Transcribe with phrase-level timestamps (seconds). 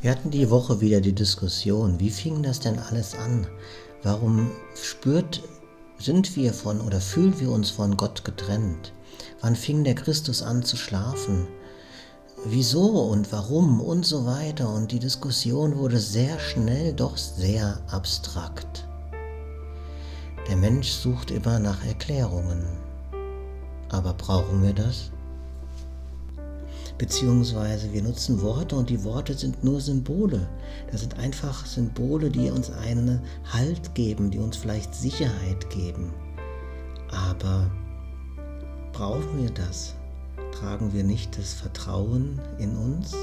[0.00, 3.48] Wir hatten die Woche wieder die Diskussion, wie fing das denn alles an?
[4.04, 5.42] Warum spürt,
[5.98, 8.92] sind wir von oder fühlen wir uns von Gott getrennt?
[9.40, 11.48] Wann fing der Christus an zu schlafen?
[12.44, 14.72] Wieso und warum und so weiter.
[14.72, 18.86] Und die Diskussion wurde sehr schnell doch sehr abstrakt.
[20.48, 22.64] Der Mensch sucht immer nach Erklärungen.
[23.88, 25.10] Aber brauchen wir das?
[26.98, 30.48] Beziehungsweise wir nutzen Worte und die Worte sind nur Symbole.
[30.90, 33.20] Das sind einfach Symbole, die uns einen
[33.52, 36.12] Halt geben, die uns vielleicht Sicherheit geben.
[37.10, 37.70] Aber
[38.92, 39.94] brauchen wir das?
[40.52, 43.14] Tragen wir nicht das Vertrauen in uns,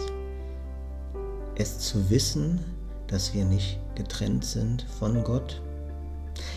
[1.55, 2.59] es zu wissen,
[3.07, 5.61] dass wir nicht getrennt sind von Gott?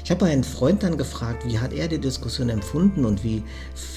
[0.04, 3.44] Ich habe einen Freund dann gefragt, wie hat er die Diskussion empfunden und wie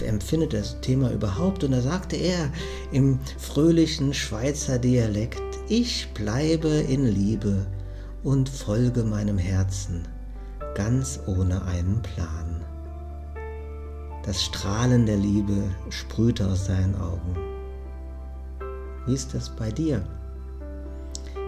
[0.05, 1.63] empfindet das Thema überhaupt.
[1.63, 2.51] Und da sagte er
[2.91, 7.65] im fröhlichen Schweizer Dialekt, ich bleibe in Liebe
[8.23, 10.07] und folge meinem Herzen,
[10.75, 12.61] ganz ohne einen Plan.
[14.23, 17.35] Das Strahlen der Liebe sprühte aus seinen Augen.
[19.07, 20.05] Wie ist das bei dir?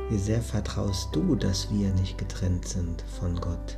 [0.09, 3.77] Wie sehr vertraust du, dass wir nicht getrennt sind von Gott?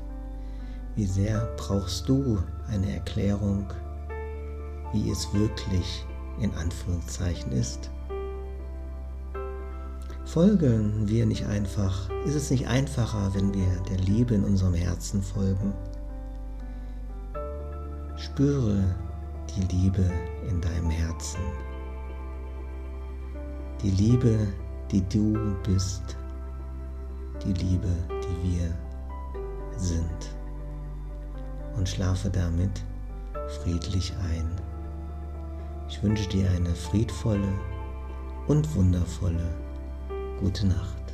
[0.95, 3.65] Wie sehr brauchst du eine Erklärung,
[4.93, 6.05] wie es wirklich
[6.39, 7.89] in Anführungszeichen ist?
[10.23, 15.21] Folgen wir nicht einfach, ist es nicht einfacher, wenn wir der Liebe in unserem Herzen
[15.21, 15.73] folgen?
[18.15, 18.81] Spüre
[19.55, 20.09] die Liebe
[20.49, 21.41] in deinem Herzen.
[23.81, 24.47] Die Liebe,
[24.91, 26.17] die du bist.
[27.45, 28.84] Die Liebe, die wir
[31.85, 32.81] und schlafe damit
[33.61, 34.49] friedlich ein.
[35.87, 37.53] Ich wünsche dir eine friedvolle
[38.47, 39.53] und wundervolle
[40.39, 41.04] gute Nacht.